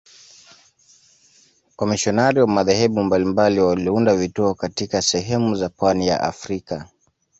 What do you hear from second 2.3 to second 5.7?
wa madhehebu mbalimbali waliunda vituo katika sehemu za